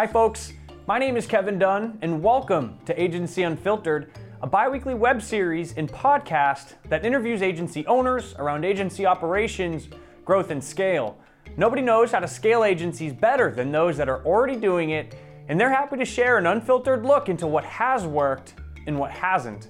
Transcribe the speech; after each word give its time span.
Hi, 0.00 0.06
folks. 0.06 0.54
My 0.86 0.98
name 0.98 1.18
is 1.18 1.26
Kevin 1.26 1.58
Dunn, 1.58 1.98
and 2.00 2.22
welcome 2.22 2.78
to 2.86 2.98
Agency 2.98 3.42
Unfiltered, 3.42 4.10
a 4.40 4.46
bi 4.46 4.66
weekly 4.66 4.94
web 4.94 5.20
series 5.20 5.74
and 5.74 5.92
podcast 5.92 6.72
that 6.88 7.04
interviews 7.04 7.42
agency 7.42 7.86
owners 7.86 8.34
around 8.38 8.64
agency 8.64 9.04
operations, 9.04 9.88
growth, 10.24 10.50
and 10.50 10.64
scale. 10.64 11.18
Nobody 11.58 11.82
knows 11.82 12.12
how 12.12 12.20
to 12.20 12.26
scale 12.26 12.64
agencies 12.64 13.12
better 13.12 13.50
than 13.50 13.70
those 13.70 13.98
that 13.98 14.08
are 14.08 14.24
already 14.24 14.56
doing 14.56 14.88
it, 14.88 15.16
and 15.48 15.60
they're 15.60 15.68
happy 15.68 15.98
to 15.98 16.06
share 16.06 16.38
an 16.38 16.46
unfiltered 16.46 17.04
look 17.04 17.28
into 17.28 17.46
what 17.46 17.64
has 17.64 18.06
worked 18.06 18.54
and 18.86 18.98
what 18.98 19.10
hasn't. 19.10 19.68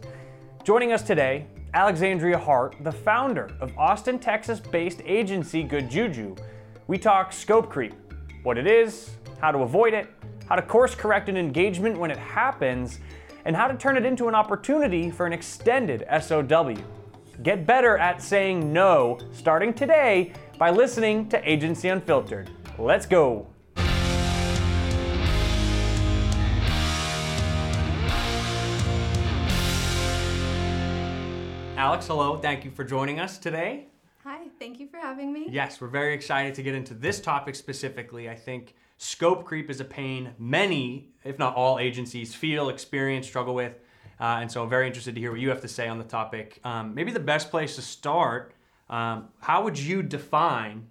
Joining 0.63 0.93
us 0.93 1.03
today, 1.03 1.47
Alexandria 1.75 2.39
Hart, 2.39 2.77
the 2.83 2.93
founder 2.93 3.51
of 3.59 3.77
Austin, 3.77 4.21
Texas 4.21 4.61
based 4.61 5.03
agency 5.05 5.65
Good 5.65 5.91
Juju. 5.91 6.37
We 6.87 6.99
talk 6.99 7.33
scope 7.33 7.69
creep, 7.69 7.95
what 8.45 8.59
it 8.59 8.69
is, 8.69 9.11
how 9.41 9.51
to 9.51 9.59
avoid 9.61 9.95
it, 9.95 10.07
how 10.51 10.57
to 10.57 10.63
course 10.63 10.97
correct 10.97 11.29
an 11.29 11.37
engagement 11.37 11.97
when 11.97 12.11
it 12.11 12.19
happens, 12.19 12.99
and 13.45 13.55
how 13.55 13.69
to 13.69 13.77
turn 13.77 13.97
it 13.97 14.05
into 14.05 14.27
an 14.27 14.35
opportunity 14.35 15.09
for 15.09 15.25
an 15.25 15.33
extended 15.33 16.05
SOW. 16.21 16.75
Get 17.45 17.69
better 17.69 17.97
at 17.97 18.21
saying 18.21 18.73
no 18.73 19.21
starting 19.33 19.73
today 19.73 20.33
by 20.59 20.71
listening 20.71 21.29
to 21.29 21.49
Agency 21.49 21.89
Unfiltered. 21.89 22.51
Let's 22.79 23.07
go. 23.07 23.47
Alex, 31.77 32.09
hello. 32.09 32.39
Thank 32.39 32.65
you 32.65 32.73
for 32.73 32.83
joining 32.83 33.21
us 33.21 33.39
today. 33.39 33.87
Hi, 34.25 34.49
thank 34.59 34.81
you 34.81 34.89
for 34.89 34.97
having 34.97 35.33
me. 35.33 35.47
Yes, 35.49 35.81
we're 35.81 35.87
very 35.87 36.13
excited 36.13 36.57
to 36.57 36.63
get 36.65 36.75
into 36.75 36.93
this 36.93 37.21
topic 37.21 37.55
specifically. 37.55 38.29
I 38.29 38.35
think 38.35 38.75
scope 39.01 39.47
creep 39.47 39.71
is 39.71 39.81
a 39.81 39.85
pain 39.85 40.35
many, 40.39 41.09
if 41.25 41.39
not 41.39 41.57
all, 41.57 41.79
agencies 41.79 42.35
feel, 42.35 42.69
experience, 42.69 43.27
struggle 43.27 43.55
with. 43.55 43.73
Uh, 44.21 44.41
and 44.43 44.53
so 44.53 44.63
I'm 44.63 44.69
very 44.69 44.87
interested 44.87 45.15
to 45.15 45.21
hear 45.21 45.31
what 45.31 45.41
you 45.41 45.49
have 45.49 45.63
to 45.63 45.69
say 45.69 45.89
on 45.89 45.97
the 45.97 46.05
topic. 46.05 46.61
Um, 46.65 46.95
maybe 46.95 47.11
the 47.11 47.19
best 47.19 47.51
place 47.51 47.77
to 47.77 47.83
start, 47.83 48.53
um, 48.91 49.29
how 49.39 49.65
would 49.65 49.79
you 49.79 50.03
define 50.03 50.87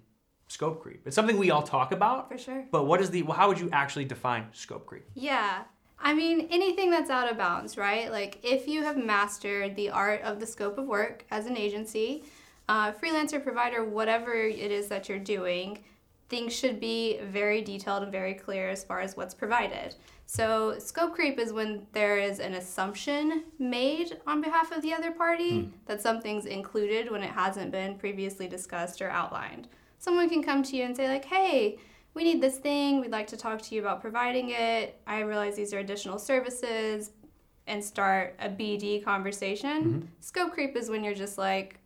scope 0.48 0.82
creep? 0.82 1.02
It's 1.06 1.14
something 1.14 1.38
we 1.38 1.52
all 1.52 1.62
talk 1.62 1.92
about. 1.92 2.28
For 2.28 2.36
sure. 2.36 2.64
But 2.72 2.86
what 2.86 3.00
is 3.00 3.10
the, 3.10 3.22
how 3.22 3.46
would 3.46 3.60
you 3.60 3.70
actually 3.72 4.06
define 4.06 4.48
scope 4.52 4.86
creep? 4.86 5.04
Yeah. 5.14 5.62
I 6.00 6.12
mean, 6.12 6.48
anything 6.50 6.90
that's 6.90 7.10
out 7.10 7.30
of 7.30 7.38
bounds, 7.38 7.76
right? 7.76 8.10
Like, 8.10 8.40
if 8.42 8.66
you 8.66 8.82
have 8.82 8.96
mastered 8.96 9.76
the 9.76 9.90
art 9.90 10.22
of 10.22 10.40
the 10.40 10.46
scope 10.46 10.78
of 10.78 10.86
work 10.86 11.26
as 11.30 11.46
an 11.46 11.56
agency, 11.56 12.24
uh, 12.68 12.90
freelancer, 12.90 13.40
provider, 13.40 13.84
whatever 13.84 14.34
it 14.34 14.72
is 14.72 14.88
that 14.88 15.08
you're 15.08 15.18
doing, 15.20 15.84
things 16.30 16.54
should 16.54 16.80
be 16.80 17.18
very 17.24 17.60
detailed 17.60 18.04
and 18.04 18.12
very 18.12 18.34
clear 18.34 18.70
as 18.70 18.84
far 18.84 19.00
as 19.00 19.16
what's 19.16 19.34
provided. 19.34 19.96
So, 20.26 20.78
scope 20.78 21.14
creep 21.14 21.40
is 21.40 21.52
when 21.52 21.86
there 21.92 22.16
is 22.18 22.38
an 22.38 22.54
assumption 22.54 23.44
made 23.58 24.18
on 24.28 24.40
behalf 24.40 24.70
of 24.70 24.80
the 24.80 24.94
other 24.94 25.10
party 25.10 25.52
mm. 25.52 25.70
that 25.86 26.00
something's 26.00 26.46
included 26.46 27.10
when 27.10 27.24
it 27.24 27.30
hasn't 27.30 27.72
been 27.72 27.98
previously 27.98 28.46
discussed 28.46 29.02
or 29.02 29.10
outlined. 29.10 29.66
Someone 29.98 30.28
can 30.28 30.42
come 30.42 30.62
to 30.62 30.76
you 30.76 30.84
and 30.84 30.96
say, 30.96 31.08
like, 31.08 31.24
hey, 31.24 31.78
we 32.14 32.22
need 32.22 32.40
this 32.40 32.58
thing, 32.58 33.00
we'd 33.00 33.10
like 33.10 33.26
to 33.26 33.36
talk 33.36 33.60
to 33.62 33.74
you 33.74 33.80
about 33.80 34.00
providing 34.00 34.50
it. 34.50 35.00
I 35.06 35.20
realize 35.20 35.56
these 35.56 35.74
are 35.74 35.80
additional 35.80 36.18
services, 36.18 37.10
and 37.66 37.82
start 37.82 38.36
a 38.40 38.48
BD 38.48 39.04
conversation. 39.04 39.84
Mm-hmm. 39.84 40.06
Scope 40.20 40.52
creep 40.52 40.76
is 40.76 40.90
when 40.90 41.04
you're 41.04 41.14
just 41.14 41.38
like 41.38 41.79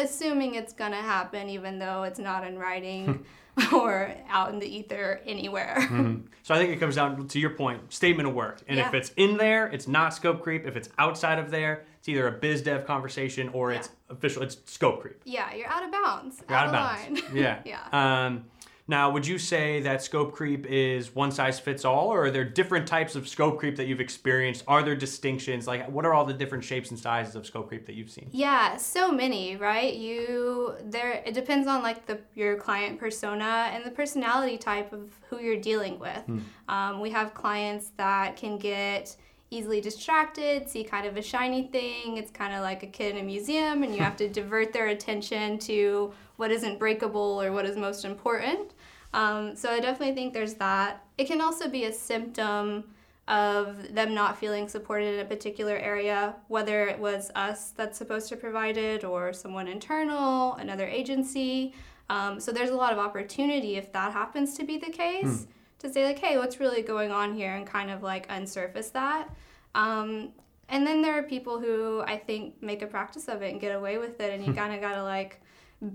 assuming 0.00 0.54
it's 0.54 0.72
gonna 0.72 0.96
happen, 0.96 1.48
even 1.48 1.78
though 1.78 2.04
it's 2.04 2.18
not 2.18 2.46
in 2.46 2.58
writing. 2.58 3.24
or 3.72 4.14
out 4.28 4.52
in 4.52 4.58
the 4.58 4.66
ether 4.66 5.20
anywhere. 5.24 5.76
Mm-hmm. 5.78 6.26
So 6.42 6.54
I 6.54 6.58
think 6.58 6.72
it 6.72 6.76
comes 6.78 6.96
down 6.96 7.26
to 7.26 7.38
your 7.38 7.50
point, 7.50 7.92
statement 7.92 8.28
of 8.28 8.34
work. 8.34 8.60
And 8.68 8.76
yeah. 8.76 8.88
if 8.88 8.94
it's 8.94 9.12
in 9.16 9.38
there, 9.38 9.68
it's 9.68 9.88
not 9.88 10.12
scope 10.12 10.42
creep. 10.42 10.66
If 10.66 10.76
it's 10.76 10.90
outside 10.98 11.38
of 11.38 11.50
there, 11.50 11.86
it's 11.98 12.08
either 12.08 12.28
a 12.28 12.32
biz 12.32 12.60
dev 12.62 12.86
conversation 12.86 13.48
or 13.50 13.72
yeah. 13.72 13.78
it's 13.78 13.88
official, 14.10 14.42
it's 14.42 14.58
scope 14.66 15.00
creep. 15.00 15.20
Yeah, 15.24 15.54
you're 15.54 15.68
out 15.68 15.82
of 15.82 15.90
bounds. 15.90 16.42
You're 16.48 16.58
out, 16.58 16.74
out 16.74 16.98
of 16.98 17.14
bounds. 17.14 17.22
yeah. 17.34 17.62
yeah. 17.64 18.26
Um, 18.26 18.44
now, 18.88 19.10
would 19.10 19.26
you 19.26 19.36
say 19.36 19.80
that 19.80 20.02
scope 20.02 20.32
creep 20.32 20.64
is 20.66 21.12
one 21.12 21.32
size 21.32 21.58
fits 21.58 21.84
all, 21.84 22.06
or 22.06 22.26
are 22.26 22.30
there 22.30 22.44
different 22.44 22.86
types 22.86 23.16
of 23.16 23.26
scope 23.26 23.58
creep 23.58 23.76
that 23.76 23.88
you've 23.88 24.00
experienced? 24.00 24.62
Are 24.68 24.82
there 24.82 24.94
distinctions? 24.94 25.66
Like, 25.66 25.90
what 25.90 26.04
are 26.06 26.14
all 26.14 26.24
the 26.24 26.32
different 26.32 26.62
shapes 26.62 26.90
and 26.90 26.98
sizes 26.98 27.34
of 27.34 27.46
scope 27.46 27.68
creep 27.68 27.84
that 27.86 27.96
you've 27.96 28.10
seen? 28.10 28.28
Yeah, 28.30 28.76
so 28.76 29.10
many, 29.10 29.56
right? 29.56 29.92
You 29.92 30.74
there. 30.84 31.22
It 31.26 31.34
depends 31.34 31.66
on 31.66 31.82
like 31.82 32.06
the 32.06 32.20
your 32.34 32.56
client 32.56 33.00
persona 33.00 33.70
and 33.72 33.84
the 33.84 33.90
personality 33.90 34.56
type 34.56 34.92
of 34.92 35.10
who 35.28 35.40
you're 35.40 35.60
dealing 35.60 35.98
with. 35.98 36.22
Hmm. 36.26 36.38
Um, 36.68 37.00
we 37.00 37.10
have 37.10 37.34
clients 37.34 37.90
that 37.96 38.36
can 38.36 38.56
get 38.56 39.16
easily 39.50 39.80
distracted, 39.80 40.68
see 40.68 40.84
kind 40.84 41.06
of 41.06 41.16
a 41.16 41.22
shiny 41.22 41.68
thing. 41.68 42.18
It's 42.18 42.30
kind 42.30 42.54
of 42.54 42.62
like 42.62 42.82
a 42.82 42.86
kid 42.86 43.16
in 43.16 43.22
a 43.22 43.24
museum, 43.24 43.82
and 43.82 43.94
you 43.94 44.00
have 44.00 44.16
to 44.16 44.28
divert 44.28 44.72
their 44.72 44.88
attention 44.88 45.58
to 45.60 46.12
what 46.36 46.50
isn't 46.50 46.78
breakable 46.78 47.42
or 47.42 47.52
what 47.52 47.66
is 47.66 47.76
most 47.76 48.04
important. 48.04 48.72
Um, 49.16 49.56
so 49.56 49.70
I 49.70 49.80
definitely 49.80 50.14
think 50.14 50.34
there's 50.34 50.54
that. 50.54 51.02
It 51.16 51.26
can 51.26 51.40
also 51.40 51.70
be 51.70 51.84
a 51.84 51.92
symptom 51.92 52.84
of 53.28 53.94
them 53.94 54.14
not 54.14 54.38
feeling 54.38 54.68
supported 54.68 55.14
in 55.14 55.20
a 55.20 55.24
particular 55.24 55.74
area, 55.74 56.36
whether 56.48 56.86
it 56.86 56.98
was 56.98 57.30
us 57.34 57.70
that's 57.70 57.96
supposed 57.96 58.28
to 58.28 58.36
provide 58.36 58.76
it 58.76 59.04
or 59.04 59.32
someone 59.32 59.68
internal, 59.68 60.54
another 60.56 60.86
agency. 60.86 61.72
Um, 62.10 62.38
so 62.38 62.52
there's 62.52 62.68
a 62.68 62.76
lot 62.76 62.92
of 62.92 62.98
opportunity 62.98 63.76
if 63.76 63.90
that 63.92 64.12
happens 64.12 64.54
to 64.58 64.64
be 64.64 64.76
the 64.76 64.92
case 64.92 65.44
hmm. 65.44 65.50
to 65.78 65.90
say 65.90 66.04
like, 66.04 66.18
hey, 66.18 66.36
what's 66.36 66.60
really 66.60 66.82
going 66.82 67.10
on 67.10 67.34
here, 67.34 67.54
and 67.54 67.66
kind 67.66 67.90
of 67.90 68.02
like 68.02 68.28
unsurface 68.28 68.92
that. 68.92 69.34
Um, 69.74 70.28
and 70.68 70.86
then 70.86 71.00
there 71.00 71.18
are 71.18 71.22
people 71.22 71.58
who 71.58 72.02
I 72.06 72.18
think 72.18 72.62
make 72.62 72.82
a 72.82 72.86
practice 72.86 73.28
of 73.28 73.40
it 73.40 73.50
and 73.50 73.60
get 73.62 73.74
away 73.74 73.96
with 73.96 74.20
it, 74.20 74.34
and 74.34 74.46
you 74.46 74.52
kind 74.52 74.74
of 74.74 74.82
gotta 74.82 75.02
like 75.02 75.40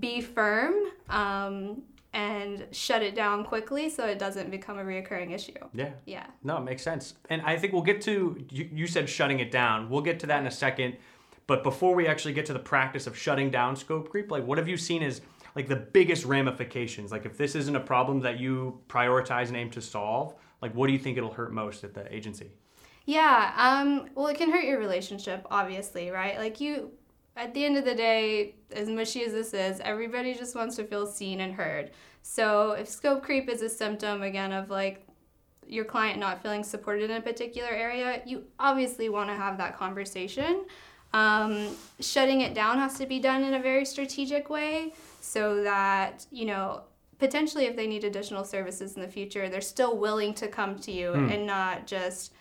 be 0.00 0.20
firm 0.20 0.74
um, 1.08 1.82
and 2.12 2.66
shut 2.72 3.02
it 3.02 3.14
down 3.14 3.44
quickly 3.44 3.88
so 3.88 4.06
it 4.06 4.18
doesn't 4.18 4.50
become 4.50 4.78
a 4.78 4.84
reoccurring 4.84 5.32
issue. 5.32 5.54
Yeah. 5.72 5.90
Yeah. 6.04 6.26
No, 6.42 6.58
it 6.58 6.62
makes 6.62 6.82
sense. 6.82 7.14
And 7.30 7.40
I 7.42 7.56
think 7.56 7.72
we'll 7.72 7.82
get 7.82 8.02
to, 8.02 8.44
you, 8.50 8.68
you 8.72 8.86
said 8.86 9.08
shutting 9.08 9.40
it 9.40 9.50
down. 9.50 9.88
We'll 9.88 10.02
get 10.02 10.20
to 10.20 10.26
that 10.26 10.40
in 10.40 10.46
a 10.46 10.50
second. 10.50 10.96
But 11.46 11.62
before 11.62 11.94
we 11.94 12.06
actually 12.06 12.34
get 12.34 12.46
to 12.46 12.52
the 12.52 12.58
practice 12.58 13.06
of 13.06 13.16
shutting 13.16 13.50
down 13.50 13.76
scope 13.76 14.10
creep, 14.10 14.30
like 14.30 14.46
what 14.46 14.58
have 14.58 14.68
you 14.68 14.76
seen 14.76 15.02
as 15.02 15.22
like 15.56 15.68
the 15.68 15.76
biggest 15.76 16.24
ramifications? 16.24 17.12
Like 17.12 17.24
if 17.24 17.36
this 17.36 17.54
isn't 17.54 17.74
a 17.74 17.80
problem 17.80 18.20
that 18.20 18.38
you 18.38 18.80
prioritize 18.88 19.48
and 19.48 19.56
aim 19.56 19.70
to 19.70 19.80
solve, 19.80 20.34
like 20.60 20.74
what 20.74 20.86
do 20.86 20.92
you 20.92 20.98
think 20.98 21.16
it'll 21.16 21.32
hurt 21.32 21.52
most 21.52 21.82
at 21.82 21.94
the 21.94 22.14
agency? 22.14 22.52
Yeah, 23.04 23.52
um, 23.56 24.10
well, 24.14 24.28
it 24.28 24.36
can 24.36 24.52
hurt 24.52 24.64
your 24.64 24.78
relationship, 24.78 25.44
obviously, 25.50 26.10
right? 26.10 26.38
Like 26.38 26.60
you 26.60 26.92
at 27.36 27.54
the 27.54 27.64
end 27.64 27.76
of 27.76 27.84
the 27.84 27.94
day, 27.94 28.54
as 28.72 28.88
mushy 28.88 29.24
as 29.24 29.32
this 29.32 29.54
is, 29.54 29.80
everybody 29.80 30.34
just 30.34 30.54
wants 30.54 30.76
to 30.76 30.84
feel 30.84 31.06
seen 31.06 31.40
and 31.40 31.54
heard. 31.54 31.90
So 32.22 32.72
if 32.72 32.88
scope 32.88 33.22
creep 33.22 33.48
is 33.48 33.62
a 33.62 33.68
symptom 33.68 34.22
again 34.22 34.52
of 34.52 34.70
like 34.70 35.06
your 35.66 35.84
client 35.84 36.18
not 36.18 36.42
feeling 36.42 36.62
supported 36.62 37.10
in 37.10 37.16
a 37.16 37.20
particular 37.20 37.70
area, 37.70 38.22
you 38.26 38.44
obviously 38.58 39.08
want 39.08 39.30
to 39.30 39.34
have 39.34 39.56
that 39.58 39.76
conversation. 39.76 40.64
Um, 41.14 41.68
shutting 42.00 42.40
it 42.40 42.54
down 42.54 42.78
has 42.78 42.96
to 42.98 43.06
be 43.06 43.18
done 43.18 43.44
in 43.44 43.54
a 43.54 43.60
very 43.60 43.84
strategic 43.84 44.48
way 44.48 44.92
so 45.20 45.62
that, 45.62 46.26
you 46.30 46.46
know, 46.46 46.82
potentially 47.18 47.66
if 47.66 47.76
they 47.76 47.86
need 47.86 48.04
additional 48.04 48.44
services 48.44 48.96
in 48.96 49.02
the 49.02 49.08
future, 49.08 49.48
they're 49.48 49.60
still 49.60 49.96
willing 49.96 50.34
to 50.34 50.48
come 50.48 50.78
to 50.80 50.92
you 50.92 51.10
mm. 51.10 51.32
and 51.32 51.46
not 51.46 51.86
just 51.86 52.32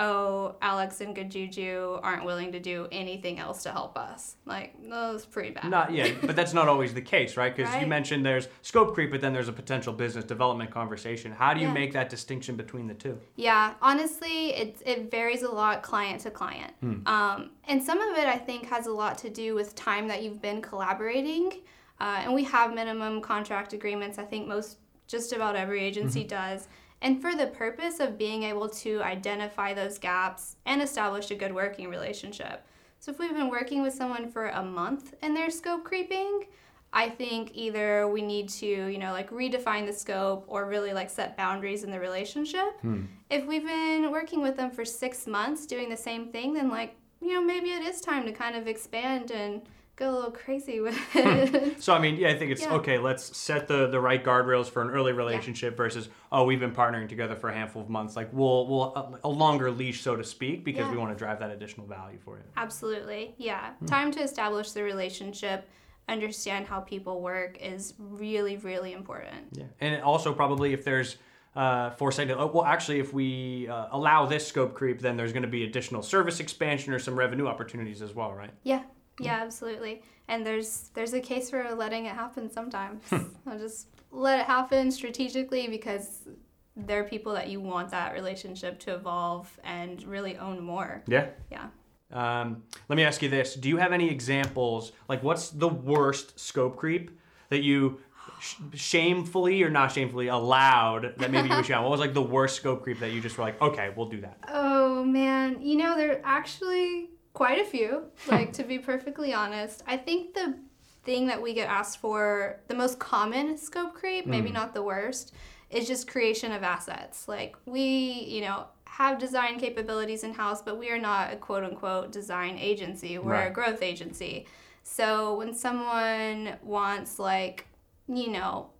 oh, 0.00 0.56
Alex 0.62 1.02
and 1.02 1.14
Good 1.14 1.30
Juju 1.30 2.00
aren't 2.02 2.24
willing 2.24 2.52
to 2.52 2.58
do 2.58 2.88
anything 2.90 3.38
else 3.38 3.62
to 3.64 3.70
help 3.70 3.98
us. 3.98 4.36
Like, 4.46 4.74
that's 4.88 5.26
pretty 5.26 5.50
bad. 5.50 5.70
Not 5.70 5.92
yeah, 5.92 6.12
but 6.22 6.34
that's 6.34 6.54
not 6.54 6.68
always 6.68 6.94
the 6.94 7.02
case, 7.02 7.36
right? 7.36 7.54
Because 7.54 7.70
right? 7.72 7.82
you 7.82 7.86
mentioned 7.86 8.24
there's 8.24 8.48
scope 8.62 8.94
creep, 8.94 9.10
but 9.10 9.20
then 9.20 9.34
there's 9.34 9.48
a 9.48 9.52
potential 9.52 9.92
business 9.92 10.24
development 10.24 10.70
conversation. 10.70 11.32
How 11.32 11.52
do 11.52 11.60
you 11.60 11.66
yeah. 11.66 11.74
make 11.74 11.92
that 11.92 12.08
distinction 12.08 12.56
between 12.56 12.86
the 12.86 12.94
two? 12.94 13.20
Yeah, 13.36 13.74
honestly, 13.82 14.54
it, 14.54 14.82
it 14.86 15.10
varies 15.10 15.42
a 15.42 15.50
lot 15.50 15.82
client 15.82 16.22
to 16.22 16.30
client. 16.30 16.72
Hmm. 16.80 17.06
Um, 17.06 17.50
and 17.68 17.82
some 17.82 18.00
of 18.00 18.16
it, 18.16 18.26
I 18.26 18.38
think, 18.38 18.66
has 18.70 18.86
a 18.86 18.92
lot 18.92 19.18
to 19.18 19.30
do 19.30 19.54
with 19.54 19.74
time 19.74 20.08
that 20.08 20.22
you've 20.22 20.40
been 20.40 20.62
collaborating. 20.62 21.52
Uh, 22.00 22.22
and 22.22 22.32
we 22.32 22.44
have 22.44 22.74
minimum 22.74 23.20
contract 23.20 23.74
agreements. 23.74 24.18
I 24.18 24.24
think 24.24 24.48
most, 24.48 24.78
just 25.06 25.34
about 25.34 25.56
every 25.56 25.82
agency 25.82 26.20
mm-hmm. 26.20 26.28
does 26.28 26.68
and 27.02 27.20
for 27.20 27.34
the 27.34 27.46
purpose 27.46 28.00
of 28.00 28.18
being 28.18 28.42
able 28.42 28.68
to 28.68 29.02
identify 29.02 29.72
those 29.72 29.98
gaps 29.98 30.56
and 30.66 30.82
establish 30.82 31.30
a 31.30 31.34
good 31.34 31.54
working 31.54 31.88
relationship. 31.88 32.64
So 32.98 33.10
if 33.10 33.18
we've 33.18 33.32
been 33.32 33.48
working 33.48 33.82
with 33.82 33.94
someone 33.94 34.30
for 34.30 34.48
a 34.48 34.62
month 34.62 35.14
and 35.22 35.34
they're 35.34 35.50
scope 35.50 35.84
creeping, 35.84 36.46
I 36.92 37.08
think 37.08 37.52
either 37.54 38.08
we 38.08 38.20
need 38.20 38.48
to, 38.50 38.66
you 38.66 38.98
know, 38.98 39.12
like 39.12 39.30
redefine 39.30 39.86
the 39.86 39.92
scope 39.92 40.44
or 40.48 40.66
really 40.66 40.92
like 40.92 41.08
set 41.08 41.36
boundaries 41.36 41.84
in 41.84 41.90
the 41.90 42.00
relationship. 42.00 42.78
Hmm. 42.82 43.04
If 43.30 43.46
we've 43.46 43.64
been 43.64 44.10
working 44.10 44.42
with 44.42 44.56
them 44.56 44.70
for 44.70 44.84
six 44.84 45.26
months 45.26 45.66
doing 45.66 45.88
the 45.88 45.96
same 45.96 46.28
thing, 46.28 46.52
then 46.52 46.68
like, 46.68 46.96
you 47.22 47.32
know, 47.32 47.42
maybe 47.42 47.70
it 47.70 47.82
is 47.82 48.00
time 48.00 48.26
to 48.26 48.32
kind 48.32 48.56
of 48.56 48.66
expand 48.66 49.30
and 49.30 49.62
go 50.00 50.10
a 50.10 50.14
little 50.14 50.30
crazy 50.32 50.80
with 50.80 50.98
it. 51.14 51.80
so 51.80 51.94
I 51.94 51.98
mean, 52.00 52.16
yeah, 52.16 52.30
I 52.30 52.36
think 52.38 52.50
it's 52.50 52.62
Yeah. 52.62 52.74
okay. 52.74 52.98
Let's 52.98 53.36
set 53.36 53.68
the 53.68 53.86
the 53.86 54.00
right 54.00 54.24
guardrails 54.24 54.66
for 54.68 54.82
an 54.82 54.90
early 54.90 55.12
relationship 55.12 55.76
versus 55.76 56.08
oh, 56.32 56.44
we've 56.44 56.58
been 56.58 56.72
partnering 56.74 57.08
together 57.08 57.36
for 57.36 57.50
a 57.50 57.54
handful 57.54 57.82
of 57.82 57.88
months. 57.88 58.16
Like 58.16 58.30
we'll 58.32 58.66
we'll 58.66 58.94
a, 58.96 59.20
a 59.24 59.28
longer 59.28 59.70
leash, 59.70 60.00
so 60.00 60.16
to 60.16 60.24
speak, 60.24 60.64
because 60.64 60.86
Yeah. 60.86 60.90
we 60.90 60.96
want 60.96 61.12
to 61.12 61.16
drive 61.18 61.38
that 61.40 61.50
additional 61.50 61.86
value 61.86 62.18
for 62.18 62.36
you. 62.38 62.42
Absolutely. 62.56 63.34
Yeah. 63.38 63.70
Hmm. 63.74 63.86
Time 63.86 64.10
to 64.12 64.20
establish 64.20 64.72
the 64.72 64.82
relationship, 64.82 65.68
understand 66.08 66.66
how 66.66 66.80
people 66.80 67.20
work 67.20 67.58
is 67.60 67.94
really, 67.98 68.56
really 68.56 68.92
important. 68.94 69.48
Yeah, 69.52 69.64
and 69.80 70.02
also 70.02 70.32
probably 70.32 70.72
if 70.72 70.84
there's 70.84 71.16
uh, 71.56 71.90
foresight, 71.90 72.28
to, 72.28 72.38
oh, 72.38 72.46
well, 72.46 72.64
actually, 72.64 73.00
if 73.00 73.12
we 73.12 73.66
uh, 73.68 73.88
allow 73.90 74.24
this 74.24 74.46
scope 74.46 74.72
creep, 74.72 75.00
then 75.00 75.16
there's 75.16 75.32
going 75.32 75.42
to 75.42 75.48
be 75.48 75.64
additional 75.64 76.00
service 76.00 76.38
expansion 76.38 76.92
or 76.92 77.00
some 77.00 77.16
revenue 77.18 77.48
opportunities 77.48 78.02
as 78.02 78.14
well, 78.14 78.32
right? 78.32 78.50
Yeah. 78.62 78.82
Yeah, 79.18 79.40
absolutely. 79.42 80.02
And 80.28 80.46
there's 80.46 80.90
there's 80.94 81.12
a 81.12 81.20
case 81.20 81.50
for 81.50 81.74
letting 81.74 82.06
it 82.06 82.14
happen 82.14 82.50
sometimes. 82.50 83.02
I'll 83.46 83.58
just 83.58 83.88
let 84.10 84.40
it 84.40 84.46
happen 84.46 84.90
strategically 84.90 85.68
because 85.68 86.28
there 86.76 87.00
are 87.00 87.04
people 87.04 87.32
that 87.34 87.48
you 87.48 87.60
want 87.60 87.90
that 87.90 88.14
relationship 88.14 88.78
to 88.80 88.94
evolve 88.94 89.58
and 89.64 90.02
really 90.04 90.36
own 90.38 90.62
more. 90.62 91.02
Yeah. 91.06 91.26
Yeah. 91.50 91.68
Um, 92.12 92.62
let 92.88 92.96
me 92.96 93.04
ask 93.04 93.22
you 93.22 93.28
this: 93.28 93.54
Do 93.54 93.68
you 93.68 93.76
have 93.76 93.92
any 93.92 94.10
examples? 94.10 94.92
Like, 95.08 95.22
what's 95.22 95.50
the 95.50 95.68
worst 95.68 96.38
scope 96.40 96.76
creep 96.76 97.10
that 97.50 97.62
you 97.62 98.00
sh- 98.40 98.54
shamefully 98.74 99.62
or 99.62 99.70
not 99.70 99.92
shamefully 99.92 100.28
allowed 100.28 101.14
that 101.18 101.30
maybe 101.30 101.48
you 101.48 101.56
wish 101.56 101.68
you 101.68 101.74
had? 101.74 101.82
What 101.82 101.90
was 101.90 102.00
like 102.00 102.14
the 102.14 102.22
worst 102.22 102.56
scope 102.56 102.82
creep 102.82 102.98
that 103.00 103.12
you 103.12 103.20
just 103.20 103.38
were 103.38 103.44
like, 103.44 103.60
okay, 103.62 103.92
we'll 103.96 104.08
do 104.08 104.20
that? 104.22 104.38
Oh 104.52 105.04
man, 105.04 105.62
you 105.62 105.76
know 105.76 105.96
there 105.96 106.20
actually 106.24 107.08
quite 107.32 107.60
a 107.60 107.64
few. 107.64 108.04
Like 108.28 108.52
to 108.54 108.64
be 108.64 108.78
perfectly 108.78 109.32
honest, 109.32 109.82
I 109.86 109.96
think 109.96 110.34
the 110.34 110.56
thing 111.04 111.26
that 111.26 111.40
we 111.40 111.54
get 111.54 111.68
asked 111.68 111.98
for, 111.98 112.60
the 112.68 112.74
most 112.74 112.98
common 112.98 113.56
scope 113.56 113.94
creep, 113.94 114.26
maybe 114.26 114.48
hmm. 114.48 114.54
not 114.54 114.74
the 114.74 114.82
worst, 114.82 115.32
is 115.70 115.86
just 115.86 116.08
creation 116.08 116.52
of 116.52 116.62
assets. 116.62 117.28
Like 117.28 117.56
we, 117.66 117.82
you 118.28 118.42
know, 118.42 118.66
have 118.84 119.18
design 119.18 119.58
capabilities 119.58 120.24
in 120.24 120.34
house, 120.34 120.60
but 120.60 120.78
we 120.78 120.90
are 120.90 120.98
not 120.98 121.32
a 121.32 121.36
quote 121.36 121.64
unquote 121.64 122.12
design 122.12 122.58
agency. 122.58 123.18
We're 123.18 123.46
a 123.46 123.50
growth 123.50 123.82
agency. 123.82 124.46
So 124.82 125.36
when 125.36 125.54
someone 125.54 126.56
wants 126.62 127.18
like, 127.18 127.66
you 128.08 128.28
know, 128.28 128.70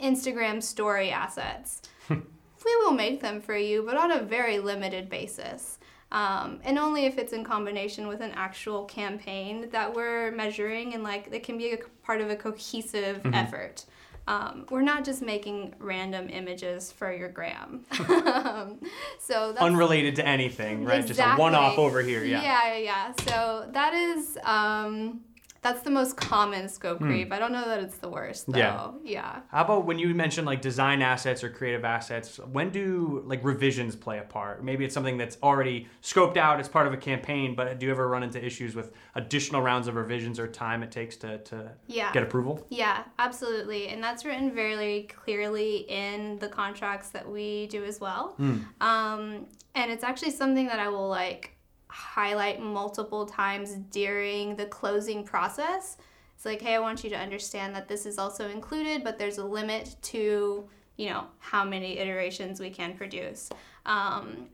Instagram 0.00 0.62
story 0.62 1.10
assets, 1.10 1.82
we 2.08 2.76
will 2.76 2.92
make 2.92 3.20
them 3.20 3.40
for 3.40 3.56
you, 3.56 3.82
but 3.82 3.96
on 3.96 4.10
a 4.10 4.22
very 4.22 4.58
limited 4.58 5.08
basis. 5.10 5.77
Um, 6.10 6.60
and 6.64 6.78
only 6.78 7.04
if 7.04 7.18
it's 7.18 7.32
in 7.32 7.44
combination 7.44 8.08
with 8.08 8.22
an 8.22 8.32
actual 8.34 8.84
campaign 8.86 9.68
that 9.70 9.94
we're 9.94 10.30
measuring 10.30 10.94
and 10.94 11.02
like 11.02 11.28
it 11.30 11.42
can 11.42 11.58
be 11.58 11.72
a 11.72 11.78
part 12.02 12.20
of 12.20 12.30
a 12.30 12.36
cohesive 12.36 13.20
effort. 13.34 13.84
Um, 14.26 14.66
we're 14.68 14.82
not 14.82 15.06
just 15.06 15.22
making 15.22 15.74
random 15.78 16.28
images 16.28 16.92
for 16.92 17.10
your 17.10 17.30
gram. 17.30 17.86
um, 18.08 18.78
so 19.18 19.52
that's 19.52 19.62
Unrelated 19.62 20.16
to 20.16 20.26
anything, 20.26 20.84
right? 20.84 21.04
Just 21.04 21.18
a 21.18 21.34
one-off 21.34 21.78
over 21.78 22.02
here. 22.02 22.22
Yeah. 22.24 22.42
Yeah, 22.42 22.74
yeah, 22.74 22.78
yeah. 22.78 23.12
So 23.26 23.70
that 23.72 23.94
is 23.94 24.36
um, 24.44 25.20
that's 25.60 25.82
the 25.82 25.90
most 25.90 26.16
common 26.16 26.68
scope 26.68 27.00
creep. 27.00 27.32
I 27.32 27.38
don't 27.38 27.52
know 27.52 27.64
that 27.66 27.80
it's 27.80 27.96
the 27.98 28.08
worst 28.08 28.46
though. 28.46 28.52
Hmm. 28.52 28.58
Yeah. 28.58 28.90
yeah. 29.04 29.40
How 29.50 29.64
about 29.64 29.86
when 29.86 29.98
you 29.98 30.14
mention 30.14 30.44
like 30.44 30.60
design 30.60 31.02
assets 31.02 31.42
or 31.42 31.50
creative 31.50 31.84
assets? 31.84 32.38
When 32.38 32.70
do 32.70 33.22
like 33.26 33.42
revisions 33.44 33.96
play 33.96 34.18
a 34.18 34.22
part? 34.22 34.62
Maybe 34.62 34.84
it's 34.84 34.94
something 34.94 35.16
that's 35.18 35.36
already 35.42 35.88
scoped 36.02 36.36
out 36.36 36.60
as 36.60 36.68
part 36.68 36.86
of 36.86 36.92
a 36.92 36.96
campaign, 36.96 37.54
but 37.54 37.78
do 37.78 37.86
you 37.86 37.92
ever 37.92 38.06
run 38.08 38.22
into 38.22 38.44
issues 38.44 38.74
with 38.74 38.92
additional 39.16 39.60
rounds 39.62 39.88
of 39.88 39.96
revisions 39.96 40.38
or 40.38 40.46
time 40.46 40.82
it 40.82 40.90
takes 40.92 41.16
to, 41.18 41.38
to 41.38 41.72
Yeah. 41.86 42.12
get 42.12 42.22
approval? 42.22 42.64
Yeah, 42.70 43.02
absolutely. 43.18 43.88
And 43.88 44.02
that's 44.02 44.24
written 44.24 44.54
very 44.54 45.02
clearly 45.04 45.78
in 45.88 46.38
the 46.38 46.48
contracts 46.48 47.08
that 47.10 47.28
we 47.28 47.66
do 47.66 47.84
as 47.84 48.00
well. 48.00 48.36
Um, 48.80 49.46
and 49.74 49.90
it's 49.90 50.04
actually 50.04 50.30
something 50.32 50.66
that 50.66 50.78
I 50.78 50.88
will 50.88 51.08
like 51.08 51.52
highlight 51.88 52.60
multiple 52.60 53.26
times 53.26 53.74
during 53.90 54.56
the 54.56 54.66
closing 54.66 55.24
process. 55.24 55.96
It's 56.34 56.44
like, 56.44 56.62
hey, 56.62 56.76
I 56.76 56.78
want 56.78 57.02
you 57.02 57.10
to 57.10 57.16
understand 57.16 57.74
that 57.74 57.88
this 57.88 58.06
is 58.06 58.18
also 58.18 58.48
included, 58.48 59.02
but 59.02 59.18
there's 59.18 59.38
a 59.38 59.44
limit 59.44 59.96
to, 60.02 60.68
you 60.96 61.08
know, 61.08 61.24
how 61.38 61.64
many 61.64 61.98
iterations 61.98 62.60
we 62.60 62.70
can 62.70 62.96
produce. 62.96 63.50
Um, 63.86 64.46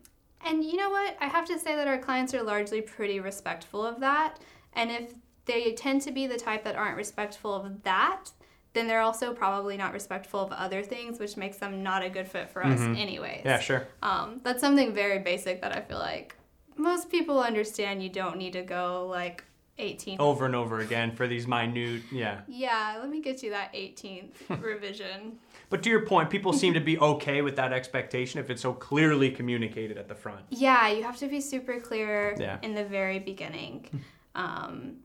and 0.46 0.64
you 0.64 0.76
know 0.76 0.90
what? 0.90 1.16
I 1.20 1.26
have 1.26 1.44
to 1.46 1.58
say 1.58 1.75
that 1.75 1.88
our 1.88 1.98
clients 1.98 2.32
are 2.34 2.42
largely 2.42 2.81
pretty 2.81 3.20
respectful 3.20 3.84
of 3.84 4.00
that. 4.00 4.38
And 4.72 4.90
if 4.90 5.12
they 5.44 5.72
tend 5.72 6.02
to 6.02 6.12
be 6.12 6.26
the 6.26 6.38
type 6.38 6.64
that 6.64 6.76
aren't 6.76 6.96
respectful 6.96 7.52
of 7.54 7.82
that, 7.82 8.30
then 8.72 8.87
they're 8.88 9.00
also 9.00 9.32
probably 9.32 9.76
not 9.76 9.92
respectful 9.92 10.40
of 10.40 10.52
other 10.52 10.82
things, 10.82 11.20
which 11.20 11.37
makes 11.37 11.58
them 11.58 11.82
not 11.82 12.02
a 12.02 12.08
good 12.08 12.26
fit 12.26 12.50
for 12.50 12.64
us, 12.64 12.80
anyways. 12.80 13.42
Yeah, 13.44 13.60
sure. 13.60 13.87
Um, 14.02 14.40
that's 14.42 14.60
something 14.60 14.92
very 14.92 15.20
basic 15.20 15.60
that 15.62 15.76
I 15.76 15.80
feel 15.80 15.98
like 15.98 16.34
most 16.76 17.11
people 17.11 17.41
understand 17.41 18.03
you 18.03 18.09
don't 18.09 18.37
need 18.37 18.53
to 18.55 18.62
go 18.62 19.06
like 19.11 19.44
18. 19.79 20.21
Over 20.21 20.47
and 20.47 20.55
over 20.55 20.79
again 20.81 21.11
for 21.17 21.26
these 21.26 21.49
minute, 21.49 22.03
yeah. 22.12 22.43
Yeah, 22.47 22.97
let 23.00 23.09
me 23.11 23.21
get 23.21 23.43
you 23.43 23.50
that 23.50 23.73
18th 23.73 24.31
revision. 24.62 25.38
But 25.69 25.82
to 25.82 25.91
your 25.91 26.06
point, 26.06 26.31
people 26.31 26.53
seem 26.53 26.75
to 26.75 26.81
be 26.81 26.97
okay 26.99 27.43
with 27.43 27.56
that 27.56 27.73
expectation 27.73 28.38
if 28.38 28.50
it's 28.50 28.62
so 28.62 28.73
clearly 28.73 29.31
communicated 29.32 29.99
at 29.99 30.06
the 30.09 30.15
front. 30.15 30.43
Yeah, 30.50 30.88
you 30.88 31.03
have 31.03 31.17
to 31.19 31.26
be 31.26 31.41
super 31.41 31.81
clear 31.81 32.37
Yeah. 32.38 32.59
in 32.62 32.75
the 32.75 32.85
very 32.85 33.19
beginning. 33.19 33.88
Um, 34.37 34.99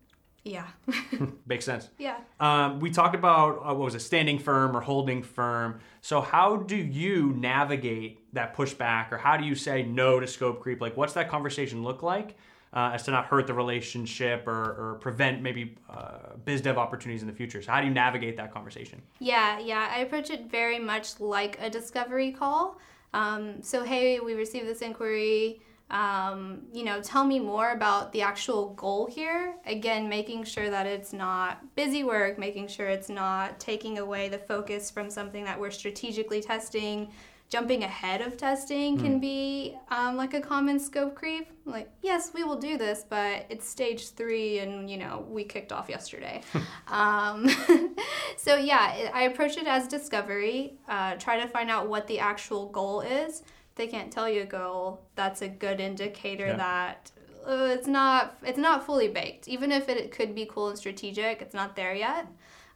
yeah. 0.49 0.67
Makes 1.45 1.65
sense. 1.65 1.89
yeah. 1.97 2.17
Um, 2.39 2.79
we 2.79 2.89
talked 2.89 3.15
about 3.15 3.57
uh, 3.57 3.73
what 3.73 3.85
was 3.85 3.95
it, 3.95 3.99
standing 3.99 4.39
firm 4.39 4.75
or 4.75 4.81
holding 4.81 5.21
firm. 5.21 5.79
So 6.01 6.21
how 6.21 6.57
do 6.57 6.75
you 6.75 7.33
navigate 7.37 8.33
that 8.33 8.55
pushback, 8.55 9.11
or 9.11 9.17
how 9.17 9.37
do 9.37 9.45
you 9.45 9.55
say 9.55 9.83
no 9.83 10.19
to 10.19 10.27
scope 10.27 10.61
creep? 10.61 10.81
Like, 10.81 10.97
what's 10.97 11.13
that 11.13 11.29
conversation 11.29 11.83
look 11.83 12.03
like, 12.03 12.35
uh, 12.73 12.91
as 12.93 13.03
to 13.03 13.11
not 13.11 13.25
hurt 13.25 13.47
the 13.47 13.53
relationship 13.53 14.47
or, 14.47 14.91
or 14.91 14.97
prevent 15.01 15.41
maybe 15.41 15.75
uh, 15.89 16.35
biz 16.45 16.61
dev 16.61 16.77
opportunities 16.77 17.21
in 17.21 17.27
the 17.27 17.33
future? 17.33 17.61
So 17.61 17.71
how 17.71 17.81
do 17.81 17.87
you 17.87 17.93
navigate 17.93 18.37
that 18.37 18.53
conversation? 18.53 19.01
Yeah, 19.19 19.59
yeah. 19.59 19.89
I 19.91 19.99
approach 19.99 20.29
it 20.29 20.49
very 20.49 20.79
much 20.79 21.19
like 21.19 21.57
a 21.61 21.69
discovery 21.69 22.31
call. 22.31 22.79
Um, 23.13 23.61
so, 23.61 23.83
hey, 23.83 24.19
we 24.19 24.33
received 24.33 24.67
this 24.67 24.81
inquiry. 24.81 25.61
Um, 25.89 26.61
you 26.71 26.83
know, 26.83 27.01
tell 27.01 27.25
me 27.25 27.39
more 27.39 27.71
about 27.71 28.11
the 28.11 28.21
actual 28.21 28.73
goal 28.75 29.07
here. 29.07 29.55
Again, 29.65 30.07
making 30.07 30.43
sure 30.43 30.69
that 30.69 30.85
it's 30.85 31.13
not 31.13 31.75
busy 31.75 32.03
work, 32.03 32.37
making 32.37 32.67
sure 32.67 32.87
it's 32.87 33.09
not 33.09 33.59
taking 33.59 33.97
away 33.97 34.29
the 34.29 34.37
focus 34.37 34.91
from 34.91 35.09
something 35.09 35.43
that 35.45 35.59
we're 35.59 35.71
strategically 35.71 36.41
testing. 36.41 37.09
Jumping 37.49 37.83
ahead 37.83 38.21
of 38.21 38.37
testing 38.37 38.99
can 38.99 39.19
be 39.19 39.75
um, 39.89 40.15
like 40.15 40.35
a 40.35 40.39
common 40.39 40.79
scope 40.79 41.15
creep. 41.15 41.47
Like, 41.65 41.89
yes, 42.03 42.29
we 42.31 42.43
will 42.43 42.57
do 42.57 42.77
this, 42.77 43.03
but 43.09 43.47
it's 43.49 43.67
stage 43.67 44.11
three, 44.11 44.59
and 44.59 44.87
you 44.87 44.97
know, 44.97 45.25
we 45.27 45.43
kicked 45.45 45.71
off 45.71 45.89
yesterday. 45.89 46.43
um, 46.87 47.49
so 48.37 48.55
yeah, 48.55 49.09
I 49.15 49.23
approach 49.23 49.57
it 49.57 49.65
as 49.65 49.87
discovery. 49.87 50.75
Uh, 50.87 51.15
try 51.15 51.39
to 51.39 51.47
find 51.47 51.71
out 51.71 51.89
what 51.89 52.05
the 52.05 52.19
actual 52.19 52.69
goal 52.69 53.01
is. 53.01 53.41
They 53.79 53.87
can't 53.87 54.11
tell 54.11 54.27
you 54.27 54.41
a 54.41 54.45
goal, 54.45 54.99
that's 55.15 55.41
a 55.41 55.47
good 55.47 55.79
indicator 55.79 56.47
Yeah. 56.47 56.57
that 56.57 57.11
uh, 57.47 57.69
it's 57.77 57.87
not 57.87 58.35
it's 58.43 58.57
not 58.57 58.85
fully 58.85 59.07
baked. 59.07 59.47
Even 59.47 59.71
if 59.71 59.87
it 59.87 60.11
could 60.11 60.35
be 60.35 60.45
cool 60.45 60.67
and 60.67 60.77
strategic, 60.77 61.41
it's 61.41 61.53
not 61.53 61.77
there 61.77 61.95
yet. 61.95 62.27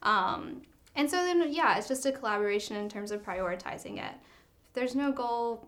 Um, 0.02 0.62
and 0.96 1.12
so 1.12 1.18
then 1.18 1.52
yeah, 1.52 1.78
it's 1.78 1.90
just 1.90 2.06
a 2.06 2.14
collaboration 2.14 2.78
in 2.78 2.88
terms 2.88 3.12
of 3.12 3.22
prioritizing 3.22 3.98
it. 3.98 4.14
If 4.70 4.74
there's 4.76 4.96
no 4.96 5.12
goal, 5.12 5.68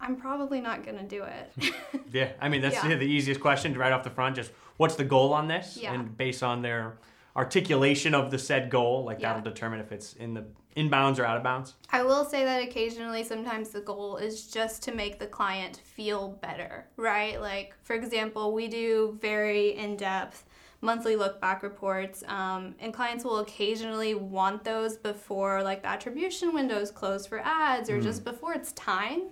I'm 0.00 0.14
probably 0.14 0.60
not 0.60 0.86
gonna 0.86 1.02
do 1.02 1.24
it. 1.24 1.72
Yeah, 2.12 2.30
I 2.40 2.48
mean 2.48 2.60
that's 2.62 2.76
Yeah. 2.76 2.94
the 2.94 3.02
easiest 3.16 3.40
question 3.40 3.76
right 3.76 3.90
off 3.90 4.04
the 4.04 4.10
front. 4.10 4.36
Just 4.36 4.52
what's 4.76 4.94
the 4.94 5.04
goal 5.04 5.32
on 5.34 5.48
this, 5.48 5.76
Yeah. 5.76 5.92
and 5.92 6.16
based 6.16 6.44
on 6.44 6.62
their 6.62 6.98
articulation 7.38 8.14
of 8.14 8.30
the 8.32 8.38
said 8.38 8.68
goal, 8.68 9.04
like 9.04 9.20
Yeah. 9.20 9.28
that'll 9.34 9.50
determine 9.50 9.78
if 9.80 9.92
it's 9.92 10.12
in 10.14 10.34
the 10.34 10.44
inbounds 10.76 11.18
or 11.18 11.24
out 11.24 11.36
of 11.36 11.42
bounds. 11.42 11.74
I 11.90 12.02
will 12.02 12.24
say 12.24 12.44
that 12.44 12.62
occasionally, 12.62 13.22
sometimes 13.24 13.70
the 13.70 13.80
goal 13.80 14.16
is 14.16 14.48
just 14.50 14.82
to 14.84 14.92
make 14.92 15.18
the 15.18 15.26
client 15.26 15.80
feel 15.84 16.28
better, 16.42 16.86
right? 16.96 17.40
Like, 17.40 17.74
for 17.82 17.94
example, 17.94 18.52
we 18.52 18.66
do 18.68 19.16
very 19.20 19.76
in 19.76 19.96
depth 19.96 20.44
monthly 20.80 21.16
look 21.16 21.40
back 21.40 21.64
reports, 21.64 22.22
um, 22.28 22.74
and 22.78 22.94
clients 22.94 23.24
will 23.24 23.38
occasionally 23.38 24.14
want 24.14 24.62
those 24.62 24.96
before, 24.96 25.60
like, 25.62 25.82
the 25.82 25.88
attribution 25.88 26.54
windows 26.54 26.92
close 26.92 27.26
for 27.26 27.40
ads 27.40 27.90
or 27.90 28.00
just 28.00 28.24
before 28.24 28.52
it's 28.54 28.70
time. 28.72 29.22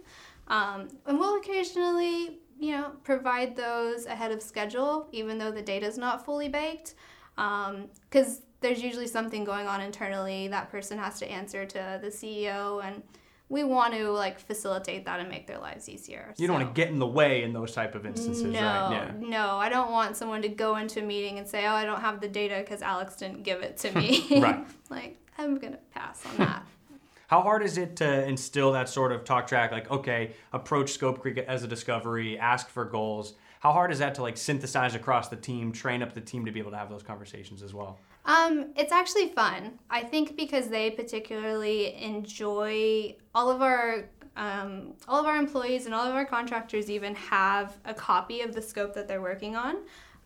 Um, 0.49 0.89
and 1.07 1.19
we'll 1.19 1.37
occasionally, 1.37 2.41
you 2.59 2.73
know, 2.73 2.93
provide 3.05 3.55
those 3.55 4.07
ahead 4.07 4.33
of 4.33 4.43
schedule, 4.43 5.09
even 5.13 5.39
though 5.39 5.53
the 5.53 5.63
data 5.63 5.87
is 5.87 5.99
not 5.99 6.25
fully 6.25 6.49
baked. 6.49 6.95
Um, 7.39 7.89
because 8.09 8.43
there's 8.61 8.83
usually 8.83 9.07
something 9.07 9.45
going 9.45 9.67
on 9.67 9.81
internally 9.81 10.49
that 10.49 10.71
person 10.71 10.99
has 10.99 11.19
to 11.21 11.31
answer 11.31 11.65
to 11.67 11.99
the 12.03 12.09
CEO, 12.09 12.83
and 12.85 13.03
we 13.49 13.63
want 13.63 13.93
to 13.95 14.11
like 14.11 14.41
facilitate 14.41 15.05
that 15.05 15.21
and 15.21 15.29
make 15.29 15.47
their 15.47 15.59
lives 15.59 15.89
easier. 15.89 16.35
You 16.39 16.47
don't 16.47 16.57
So- 16.59 16.65
want 16.65 16.75
to 16.75 16.81
get 16.83 16.91
in 16.91 16.99
the 16.99 17.07
way 17.07 17.43
in 17.43 17.53
those 17.53 17.73
type 17.73 17.95
of 17.95 18.07
instances, 18.07 18.43
no, 18.43 18.51
right? 18.61 18.91
Yeah. 18.93 19.11
no, 19.19 19.57
I 19.59 19.69
don't 19.69 19.93
want 19.93 20.17
someone 20.17 20.43
to 20.43 20.49
go 20.49 20.77
into 20.77 21.01
a 21.01 21.03
meeting 21.05 21.39
and 21.39 21.47
say, 21.47 21.67
"Oh, 21.67 21.73
I 21.75 21.85
don't 21.85 22.01
have 22.01 22.21
the 22.21 22.29
data 22.29 22.57
because 22.59 22.83
Alex 22.83 23.17
didn't 23.17 23.43
give 23.45 23.61
it 23.63 23.77
to 23.79 23.93
me." 23.99 24.27
Right. 24.41 24.67
like, 24.91 25.17
I'm 25.39 25.59
gonna 25.59 25.79
pass 25.95 26.25
on 26.27 26.37
that. 26.39 26.63
How 27.29 27.43
hard 27.43 27.63
is 27.65 27.77
it 27.77 27.97
to 27.97 28.25
instill 28.27 28.73
that 28.73 28.89
sort 28.89 29.11
of 29.13 29.25
talk 29.25 29.49
track? 29.49 29.73
Like, 29.73 29.91
okay, 29.91 30.31
approach 30.53 30.93
Scope 30.93 31.21
Creep 31.21 31.39
as 31.39 31.65
a 31.65 31.69
discovery, 31.69 32.39
ask 32.39 32.69
for 32.69 32.85
goals. 32.85 33.35
How 33.67 33.73
hard 33.73 33.91
is 33.91 33.99
that 33.99 34.15
to 34.15 34.23
like 34.23 34.37
synthesize 34.37 34.95
across 34.95 35.27
the 35.27 35.35
team, 35.35 35.73
train 35.73 36.01
up 36.01 36.13
the 36.13 36.21
team 36.21 36.45
to 36.45 36.53
be 36.53 36.61
able 36.61 36.71
to 36.71 36.77
have 36.77 36.89
those 36.89 37.03
conversations 37.03 37.65
as 37.65 37.75
well? 37.75 37.99
Um, 38.25 38.67
it's 38.77 38.93
actually 38.93 39.31
fun. 39.31 39.81
I 39.91 40.05
think 40.05 40.37
because 40.37 40.69
they 40.69 40.93
particularly 40.93 41.97
enjoy 42.01 43.17
all 43.35 43.51
of 43.51 43.63
our 43.63 44.09
um, 44.37 44.93
all 45.09 45.19
of 45.19 45.27
our 45.27 45.37
employees 45.37 45.87
and 45.87 45.97
all 45.97 46.07
of 46.07 46.15
our 46.15 46.25
contractors 46.25 46.89
even 46.89 47.17
have 47.17 47.77
a 47.85 47.93
copy 47.93 48.41
of 48.41 48.55
the 48.55 48.63
scope 48.63 48.95
that 48.95 49.09
they're 49.09 49.21
working 49.21 49.57
on. 49.57 49.79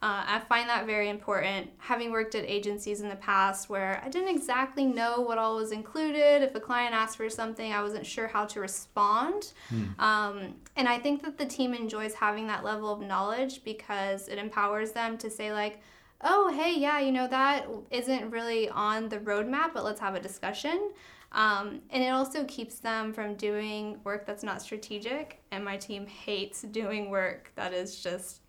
Uh, 0.03 0.25
I 0.27 0.39
find 0.49 0.67
that 0.71 0.87
very 0.87 1.11
important. 1.11 1.71
Having 1.77 2.13
worked 2.13 2.35
at 2.35 2.45
agencies 2.47 3.03
in 3.03 3.11
the 3.11 3.17
past 3.17 3.69
where 3.69 4.01
I 4.03 4.09
didn't 4.09 4.35
exactly 4.35 4.87
know 4.87 5.21
what 5.21 5.37
all 5.37 5.57
was 5.57 5.73
included, 5.73 6.43
if 6.43 6.55
a 6.55 6.61
client 6.61 6.95
asked 6.95 7.19
for 7.19 7.29
something, 7.29 7.71
I 7.71 7.83
wasn't 7.83 8.07
sure 8.07 8.27
how 8.27 8.47
to 8.47 8.61
respond. 8.61 9.53
Um, 9.99 10.55
and 10.77 10.89
I 10.89 10.99
think 10.99 11.23
that 11.25 11.37
the 11.37 11.45
team 11.45 11.75
enjoys 11.75 12.15
having 12.15 12.47
that 12.47 12.65
level 12.65 12.91
of 12.91 13.03
knowledge 13.03 13.63
because 13.63 14.29
it 14.29 14.39
empowers 14.39 14.93
them 14.93 15.19
to 15.19 15.29
say, 15.29 15.53
like, 15.53 15.83
oh, 16.23 16.51
hey, 16.51 16.79
yeah, 16.79 16.99
you 17.01 17.13
know, 17.13 17.27
that 17.29 17.67
isn't 17.91 18.31
really 18.31 18.71
on 18.71 19.11
the 19.11 19.19
roadmap, 19.19 19.75
but 19.75 19.85
let's 19.85 20.01
have 20.01 20.15
a 20.15 20.21
discussion. 20.21 20.93
Um, 21.33 21.81
and 21.91 22.03
it 22.03 22.09
also 22.09 22.45
keeps 22.45 22.77
them 22.77 23.13
from 23.13 23.35
doing 23.35 24.01
work 24.03 24.27
that's 24.27 24.43
not 24.43 24.63
strategic. 24.63 25.43
And 25.51 25.65
my 25.65 25.77
team 25.77 26.07
hates 26.07 26.63
doing 26.73 27.11
work 27.11 27.53
that 27.55 27.75
is 27.75 28.03
just 28.03 28.41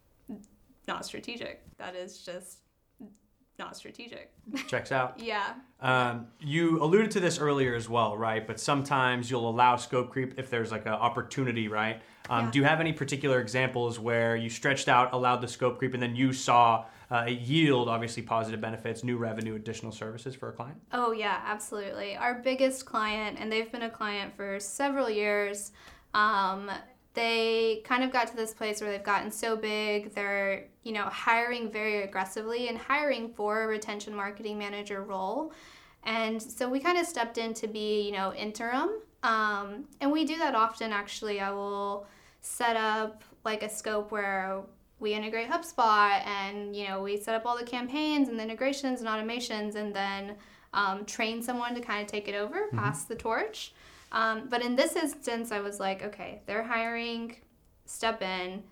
not 0.87 1.05
strategic. 1.05 1.61
That 1.77 1.95
is 1.95 2.23
just 2.23 2.59
not 3.59 3.75
strategic. 3.77 4.31
Checks 4.67 4.91
out. 4.91 5.19
Yeah. 5.23 5.53
Um, 5.81 6.27
you 6.39 6.81
alluded 6.81 7.11
to 7.11 7.19
this 7.19 7.39
earlier 7.39 7.75
as 7.75 7.87
well, 7.87 8.17
right? 8.17 8.45
But 8.45 8.59
sometimes 8.59 9.29
you'll 9.29 9.49
allow 9.49 9.75
scope 9.75 10.11
creep 10.11 10.39
if 10.39 10.49
there's 10.49 10.71
like 10.71 10.85
an 10.85 10.93
opportunity, 10.93 11.67
right? 11.67 12.01
Um, 12.29 12.45
Yeah. 12.45 12.51
Do 12.51 12.59
you 12.59 12.65
have 12.65 12.79
any 12.79 12.93
particular 12.93 13.39
examples 13.39 13.99
where 13.99 14.35
you 14.35 14.49
stretched 14.49 14.87
out, 14.87 15.13
allowed 15.13 15.41
the 15.41 15.47
scope 15.47 15.77
creep, 15.79 15.93
and 15.93 16.01
then 16.01 16.15
you 16.15 16.33
saw 16.33 16.85
uh, 17.11 17.25
it 17.27 17.39
yield 17.39 17.89
obviously 17.89 18.23
positive 18.23 18.61
benefits, 18.61 19.03
new 19.03 19.17
revenue, 19.17 19.55
additional 19.55 19.91
services 19.91 20.33
for 20.33 20.49
a 20.49 20.53
client? 20.53 20.77
Oh, 20.93 21.11
yeah, 21.11 21.41
absolutely. 21.45 22.15
Our 22.15 22.35
biggest 22.35 22.85
client, 22.85 23.37
and 23.39 23.51
they've 23.51 23.71
been 23.71 23.81
a 23.83 23.89
client 23.89 24.35
for 24.35 24.59
several 24.59 25.09
years, 25.09 25.71
um, 26.13 26.71
they 27.13 27.81
kind 27.83 28.03
of 28.03 28.11
got 28.11 28.27
to 28.27 28.35
this 28.35 28.53
place 28.53 28.81
where 28.81 28.91
they've 28.91 29.03
gotten 29.03 29.31
so 29.31 29.55
big, 29.55 30.13
they're, 30.13 30.67
you 30.83 30.93
know, 30.93 31.03
hiring 31.03 31.69
very 31.69 32.03
aggressively 32.03 32.69
and 32.69 32.77
hiring 32.77 33.33
for 33.33 33.63
a 33.63 33.67
retention 33.67 34.15
marketing 34.15 34.57
manager 34.57 35.03
role. 35.03 35.51
And 36.03 36.41
so 36.41 36.69
we 36.69 36.79
kind 36.79 36.97
of 36.97 37.05
stepped 37.05 37.37
in 37.37 37.53
to 37.55 37.67
be, 37.67 38.01
you 38.01 38.11
know, 38.13 38.33
interim. 38.33 38.89
Um, 39.23 39.85
and 39.99 40.11
we 40.11 40.25
do 40.25 40.37
that 40.37 40.55
often, 40.55 40.91
actually. 40.91 41.39
I 41.39 41.51
will 41.51 42.07
set 42.39 42.75
up 42.75 43.23
like 43.43 43.61
a 43.61 43.69
scope 43.69 44.11
where 44.11 44.61
we 44.99 45.13
integrate 45.13 45.49
HubSpot 45.49 46.25
and, 46.25 46.75
you 46.75 46.87
know, 46.87 47.01
we 47.01 47.17
set 47.17 47.35
up 47.35 47.45
all 47.45 47.57
the 47.57 47.65
campaigns 47.65 48.29
and 48.29 48.39
the 48.39 48.43
integrations 48.43 49.01
and 49.01 49.09
automations 49.09 49.75
and 49.75 49.93
then 49.93 50.35
um, 50.73 51.05
train 51.05 51.41
someone 51.41 51.75
to 51.75 51.81
kind 51.81 52.01
of 52.01 52.07
take 52.07 52.27
it 52.27 52.35
over, 52.35 52.67
pass 52.73 53.03
the 53.03 53.15
torch. 53.15 53.73
Um, 54.11 54.47
but 54.49 54.61
in 54.61 54.75
this 54.75 54.95
instance, 54.95 55.51
I 55.51 55.59
was 55.59 55.79
like, 55.79 56.03
okay, 56.03 56.41
they're 56.45 56.63
hiring, 56.63 57.37
step 57.85 58.21
in 58.21 58.63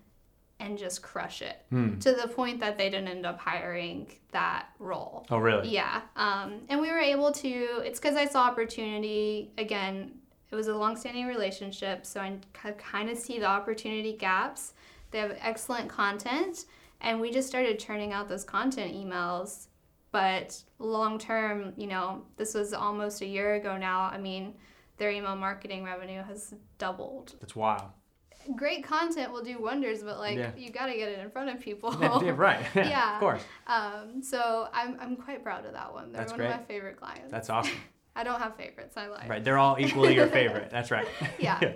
and 0.60 0.77
just 0.77 1.01
crush 1.01 1.41
it 1.41 1.63
to 2.01 2.12
the 2.12 2.27
point 2.27 2.60
that 2.60 2.77
they 2.77 2.89
didn't 2.89 3.08
end 3.08 3.25
up 3.25 3.39
hiring 3.39 4.12
that 4.31 4.65
role. 4.77 5.25
Oh, 5.29 5.38
really? 5.38 5.69
Yeah. 5.69 6.01
Um, 6.17 6.63
and 6.67 6.81
we 6.81 6.91
were 6.91 7.00
able 7.00 7.31
to, 7.31 7.81
it's 7.86 7.98
because 7.98 8.17
I 8.17 8.25
saw 8.25 8.46
opportunity. 8.46 9.53
Again, 9.58 10.12
it 10.51 10.55
was 10.55 10.67
a 10.67 10.75
long-standing 10.75 11.27
relationship, 11.27 12.05
so 12.05 12.19
I 12.19 12.38
kind 12.77 13.10
of 13.10 13.17
see 13.17 13.39
the 13.39 13.46
opportunity 13.46 14.17
gaps. 14.17 14.74
They 15.12 15.19
have 15.19 15.38
excellent 15.39 15.88
content, 15.88 16.65
and 17.00 17.22
we 17.22 17.31
just 17.31 17.48
started 17.48 17.79
churning 17.79 18.12
out 18.12 18.27
those 18.27 18.43
content 18.43 18.93
emails. 18.93 19.67
But 20.12 20.62
long 20.79 21.19
term, 21.19 21.72
you 21.77 21.88
know, 21.88 22.24
this 22.36 22.53
was 22.53 22.74
almost 22.74 23.22
a 23.22 23.25
year 23.25 23.53
ago 23.53 23.77
now. 23.77 24.01
I 24.01 24.17
mean, 24.17 24.55
their 25.00 25.10
email 25.12 25.36
marketing 25.36 25.84
revenue 25.84 26.22
has 26.24 26.53
doubled. 26.77 27.36
That's 27.39 27.56
wild. 27.56 27.84
Great 28.56 28.84
content 28.84 29.32
will 29.32 29.44
do 29.44 29.58
wonders, 29.62 30.01
but 30.03 30.18
like 30.20 30.38
Yeah. 30.38 30.51
you 30.58 30.72
got 30.72 30.88
to 30.88 30.94
get 30.96 31.10
it 31.10 31.20
in 31.20 31.29
front 31.29 31.50
of 31.50 31.60
people. 31.60 31.96
Yeah, 32.00 32.22
yeah, 32.24 32.32
right. 32.36 32.65
Yeah. 32.75 33.15
of 33.15 33.20
course. 33.20 33.41
Um, 33.68 34.22
so 34.24 34.68
I'm, 34.74 34.98
I'm 35.00 35.15
quite 35.15 35.44
proud 35.44 35.65
of 35.65 35.74
that 35.74 35.94
one. 35.94 36.12
They're 36.12 36.22
That's 36.22 36.32
one 36.32 36.41
of 36.41 36.48
great. 36.48 36.58
my 36.60 36.63
favorite 36.65 36.98
clients. 36.98 37.32
That's 37.32 37.50
awesome. 37.50 37.75
I 38.15 38.24
don't 38.24 38.39
have 38.41 38.56
favorites. 38.56 38.98
I 38.98 39.08
lie. 39.08 39.27
Right. 39.29 39.44
They're 39.44 39.58
all 39.58 39.77
equally 39.79 40.15
your 40.15 40.27
favorite. 40.27 40.70
That's 40.72 40.91
right. 40.91 41.08
Yeah. 41.39 41.74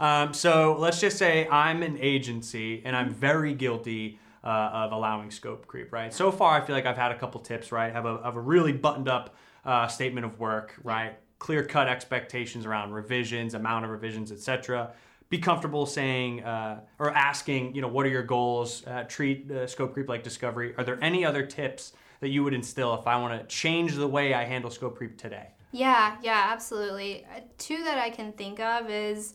Um, 0.00 0.32
so 0.34 0.76
let's 0.78 1.00
just 1.00 1.18
say 1.18 1.48
I'm 1.48 1.82
an 1.82 1.98
agency 2.00 2.82
and 2.84 2.94
I'm 2.94 3.10
very 3.10 3.54
guilty 3.54 4.18
uh, 4.44 4.46
of 4.72 4.92
allowing 4.92 5.30
scope 5.30 5.66
creep, 5.66 5.92
right? 5.92 6.12
So 6.12 6.30
far, 6.30 6.60
I 6.60 6.64
feel 6.64 6.74
like 6.76 6.86
I've 6.86 6.96
had 6.98 7.10
a 7.12 7.18
couple 7.18 7.40
tips, 7.40 7.72
right? 7.72 7.92
Have 7.92 8.06
a, 8.06 8.22
have 8.22 8.36
a 8.36 8.40
really 8.40 8.72
buttoned 8.72 9.08
up 9.08 9.34
uh, 9.64 9.86
statement 9.88 10.26
of 10.26 10.38
work, 10.38 10.74
right? 10.84 11.18
Clear 11.38 11.64
cut 11.64 11.88
expectations 11.88 12.66
around 12.66 12.92
revisions, 12.92 13.54
amount 13.54 13.84
of 13.84 13.90
revisions, 13.90 14.32
etc. 14.32 14.92
Be 15.30 15.38
comfortable 15.38 15.86
saying 15.86 16.42
uh, 16.42 16.80
or 16.98 17.10
asking, 17.10 17.74
you 17.74 17.82
know, 17.82 17.88
what 17.88 18.06
are 18.06 18.10
your 18.10 18.22
goals? 18.22 18.86
Uh, 18.86 19.04
treat 19.04 19.50
uh, 19.50 19.66
scope 19.66 19.94
creep 19.94 20.08
like 20.08 20.22
discovery. 20.22 20.74
Are 20.76 20.84
there 20.84 20.98
any 21.02 21.24
other 21.24 21.44
tips 21.44 21.92
that 22.20 22.30
you 22.30 22.42
would 22.42 22.54
instill 22.54 22.94
if 22.94 23.06
I 23.06 23.16
want 23.16 23.40
to 23.40 23.46
change 23.46 23.94
the 23.94 24.08
way 24.08 24.34
I 24.34 24.44
handle 24.44 24.70
scope 24.70 24.96
creep 24.96 25.16
today? 25.16 25.48
Yeah, 25.70 26.16
yeah, 26.22 26.46
absolutely. 26.50 27.24
Uh, 27.24 27.40
Two 27.58 27.84
that 27.84 27.98
I 27.98 28.10
can 28.10 28.32
think 28.32 28.58
of 28.58 28.90
is 28.90 29.34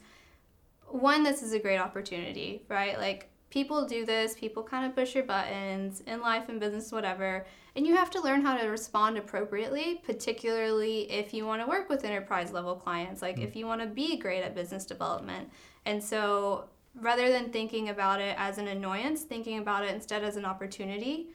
one, 0.87 1.23
this 1.23 1.41
is 1.41 1.53
a 1.53 1.59
great 1.59 1.77
opportunity, 1.77 2.63
right? 2.69 2.97
Like 2.97 3.29
people 3.53 3.85
do 3.85 4.03
this, 4.03 4.33
people 4.33 4.63
kind 4.63 4.83
of 4.83 4.95
push 4.95 5.13
your 5.13 5.23
buttons 5.23 6.01
in 6.07 6.19
life 6.21 6.49
and 6.49 6.59
business, 6.59 6.91
whatever. 6.91 7.45
And 7.75 7.85
you 7.85 7.95
have 7.95 8.09
to 8.11 8.21
learn 8.21 8.41
how 8.41 8.57
to 8.57 8.67
respond 8.67 9.15
appropriately, 9.15 10.01
particularly 10.03 11.11
if 11.11 11.35
you 11.35 11.45
want 11.45 11.61
to 11.61 11.67
work 11.67 11.87
with 11.87 12.03
enterprise 12.03 12.51
level 12.51 12.75
clients, 12.75 13.21
like 13.21 13.39
if 13.39 13.55
you 13.55 13.67
want 13.67 13.81
to 13.81 13.87
be 13.87 14.17
great 14.17 14.41
at 14.41 14.55
business 14.55 14.85
development. 14.87 15.51
And 15.85 16.03
so 16.03 16.65
rather 16.95 17.29
than 17.31 17.51
thinking 17.51 17.89
about 17.89 18.19
it 18.19 18.35
as 18.39 18.57
an 18.57 18.69
annoyance, 18.69 19.21
thinking 19.21 19.59
about 19.59 19.83
it 19.83 19.93
instead 19.93 20.23
as 20.23 20.35
an 20.35 20.45
opportunity. 20.45 21.27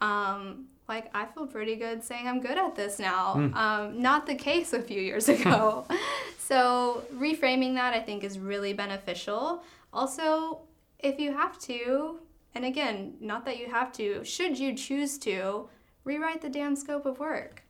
Um, 0.00 0.66
like 0.88 1.08
I 1.14 1.26
feel 1.26 1.46
pretty 1.46 1.76
good 1.76 2.02
saying 2.02 2.26
I'm 2.26 2.40
good 2.40 2.58
at 2.58 2.74
this 2.74 2.98
now. 2.98 3.34
Um, 3.54 4.02
not 4.02 4.26
the 4.26 4.34
case 4.34 4.72
a 4.72 4.82
few 4.82 5.00
years 5.00 5.28
ago. 5.28 5.86
so 6.38 7.04
reframing 7.14 7.74
that 7.74 7.94
I 7.94 8.00
think 8.00 8.24
is 8.24 8.40
really 8.40 8.72
beneficial. 8.72 9.62
Also, 9.92 10.62
if 11.02 11.18
you 11.18 11.32
have 11.32 11.58
to, 11.60 12.18
and 12.54 12.64
again, 12.64 13.14
not 13.20 13.44
that 13.44 13.58
you 13.58 13.70
have 13.70 13.92
to, 13.92 14.24
should 14.24 14.58
you 14.58 14.74
choose 14.74 15.18
to, 15.18 15.68
rewrite 16.04 16.40
the 16.40 16.48
damn 16.48 16.76
scope 16.76 17.06
of 17.06 17.18
work. 17.18 17.62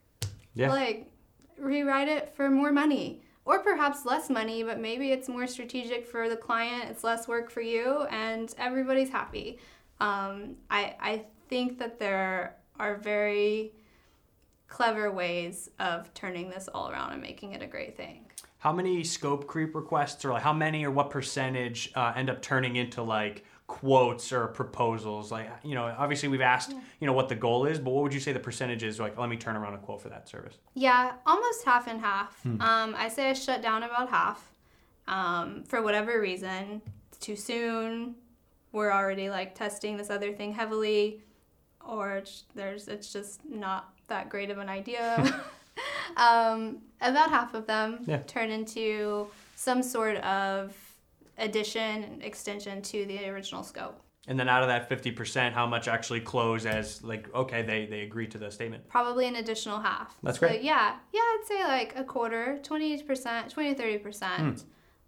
Yeah. 0.53 0.69
Like 0.69 1.11
rewrite 1.57 2.07
it 2.07 2.33
for 2.35 2.49
more 2.49 2.71
money. 2.71 3.21
Or 3.43 3.59
perhaps 3.59 4.05
less 4.05 4.29
money, 4.29 4.61
but 4.63 4.79
maybe 4.79 5.11
it's 5.11 5.27
more 5.27 5.47
strategic 5.47 6.05
for 6.05 6.29
the 6.29 6.37
client, 6.37 6.89
it's 6.91 7.03
less 7.03 7.27
work 7.27 7.49
for 7.49 7.61
you, 7.61 8.03
and 8.11 8.53
everybody's 8.57 9.09
happy. 9.09 9.57
Um, 9.99 10.57
I, 10.69 10.95
I 10.99 11.25
think 11.49 11.79
that 11.79 11.99
there 11.99 12.55
are 12.79 12.95
very 12.95 13.73
clever 14.67 15.11
ways 15.11 15.69
of 15.79 16.13
turning 16.13 16.49
this 16.49 16.69
all 16.73 16.89
around 16.89 17.13
and 17.13 17.21
making 17.21 17.53
it 17.53 17.63
a 17.63 17.67
great 17.67 17.97
thing. 17.97 18.30
How 18.61 18.71
many 18.71 19.03
scope 19.03 19.47
creep 19.47 19.73
requests, 19.73 20.23
or 20.23 20.33
like 20.33 20.43
how 20.43 20.53
many 20.53 20.85
or 20.85 20.91
what 20.91 21.09
percentage 21.09 21.91
uh, 21.95 22.13
end 22.15 22.29
up 22.29 22.43
turning 22.43 22.75
into 22.75 23.01
like 23.01 23.43
quotes 23.65 24.31
or 24.31 24.49
proposals? 24.49 25.31
Like, 25.31 25.49
you 25.63 25.73
know, 25.73 25.85
obviously 25.97 26.29
we've 26.29 26.41
asked, 26.41 26.71
you 26.99 27.07
know, 27.07 27.13
what 27.13 27.27
the 27.27 27.33
goal 27.33 27.65
is, 27.65 27.79
but 27.79 27.89
what 27.89 28.03
would 28.03 28.13
you 28.13 28.19
say 28.19 28.33
the 28.33 28.39
percentage 28.39 28.83
is? 28.83 28.99
Like, 28.99 29.17
let 29.17 29.29
me 29.29 29.35
turn 29.35 29.55
around 29.55 29.73
a 29.73 29.79
quote 29.79 29.99
for 29.99 30.09
that 30.09 30.29
service. 30.29 30.59
Yeah, 30.75 31.13
almost 31.25 31.65
half 31.65 31.87
and 31.87 31.99
half. 31.99 32.39
Um, 32.45 32.93
I 32.95 33.07
say 33.09 33.31
I 33.31 33.33
shut 33.33 33.63
down 33.63 33.81
about 33.81 34.09
half 34.09 34.51
um, 35.07 35.63
for 35.63 35.81
whatever 35.81 36.21
reason. 36.21 36.83
It's 37.09 37.17
too 37.17 37.35
soon. 37.35 38.13
We're 38.73 38.91
already 38.91 39.31
like 39.31 39.55
testing 39.55 39.97
this 39.97 40.11
other 40.11 40.33
thing 40.33 40.53
heavily, 40.53 41.23
or 41.83 42.17
it's, 42.17 42.43
there's 42.53 42.87
it's 42.87 43.11
just 43.11 43.41
not 43.49 43.91
that 44.05 44.29
great 44.29 44.51
of 44.51 44.59
an 44.59 44.69
idea. 44.69 45.41
um, 46.17 46.77
about 47.01 47.29
half 47.29 47.53
of 47.53 47.65
them 47.67 47.99
Yeah. 48.07 48.17
turn 48.27 48.49
into 48.49 49.27
some 49.55 49.81
sort 49.83 50.17
of 50.17 50.75
addition 51.37 52.21
extension 52.21 52.81
to 52.83 53.05
the 53.05 53.27
original 53.29 53.63
scope. 53.63 53.99
And 54.27 54.39
then 54.39 54.47
out 54.47 54.61
of 54.61 54.69
that 54.69 54.87
50%, 54.87 55.51
how 55.53 55.65
much 55.65 55.87
actually 55.87 56.19
close 56.21 56.67
as 56.67 57.03
like, 57.03 57.33
okay, 57.33 57.63
they, 57.63 57.87
they 57.87 58.01
agree 58.01 58.27
to 58.27 58.37
the 58.37 58.51
statement? 58.51 58.87
Probably 58.87 59.27
an 59.27 59.35
additional 59.37 59.79
half. 59.79 60.15
That's 60.21 60.39
So, 60.39 60.47
great. 60.47 60.61
yeah. 60.61 60.95
Yeah, 61.11 61.19
I'd 61.21 61.43
say 61.47 61.63
like 61.63 61.93
a 61.95 62.03
quarter, 62.03 62.59
20%, 62.61 63.49
20 63.49 63.75
30%. 63.75 64.23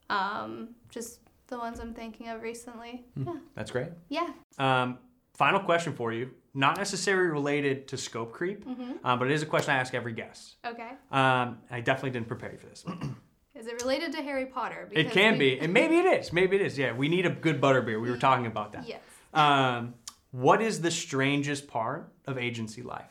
Hmm. 0.10 0.16
Um, 0.16 0.70
just 0.90 1.20
the 1.48 1.58
ones 1.60 1.80
I'm 1.80 1.94
thinking 1.94 2.28
of 2.30 2.42
recently. 2.42 3.06
Yeah. 3.16 3.36
That's 3.54 3.70
great. 3.70 3.90
Yeah. 4.10 4.30
Um, 4.58 4.98
final 5.36 5.60
question 5.60 5.94
for 5.94 6.12
you. 6.12 6.32
Not 6.54 6.78
necessarily 6.78 7.30
related 7.32 7.88
to 7.90 7.98
scope 7.98 8.32
creep, 8.32 8.64
um, 9.04 9.18
but 9.18 9.30
it 9.30 9.34
is 9.34 9.42
a 9.42 9.46
question 9.48 9.74
I 9.74 9.78
ask 9.78 9.94
every 9.96 10.14
guest. 10.14 10.56
Okay. 10.66 10.90
Um, 11.12 11.58
I 11.72 11.82
definitely 11.82 12.12
didn't 12.12 12.28
prepare 12.28 12.52
you 12.52 12.58
for 12.60 12.68
this. 12.68 12.86
Is 13.56 13.68
it 13.68 13.82
related 13.82 14.12
to 14.14 14.22
Harry 14.22 14.46
Potter? 14.48 14.90
it 14.92 15.12
can 15.12 15.34
we- 15.34 15.56
be, 15.56 15.60
and 15.60 15.72
maybe 15.74 15.98
it 15.98 16.06
is. 16.20 16.34
Maybe 16.34 16.56
it 16.58 16.62
is. 16.64 16.78
Yeah, 16.78 16.94
we 16.94 17.08
need 17.08 17.26
a 17.26 17.30
good 17.30 17.62
butterbeer. 17.62 18.02
We 18.02 18.10
were 18.10 18.18
talking 18.30 18.46
about 18.46 18.74
that. 18.74 18.88
Yes. 18.88 19.02
Um, 19.34 19.94
what 20.32 20.62
is 20.62 20.82
the 20.82 20.92
strangest 20.92 21.68
part 21.68 22.12
of 22.26 22.38
agency 22.38 22.82
life? 22.82 23.10